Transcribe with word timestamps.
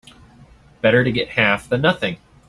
Better 0.81 1.03
to 1.03 1.11
get 1.11 1.29
half 1.29 1.69
than 1.69 1.81
nothing. 1.81 2.17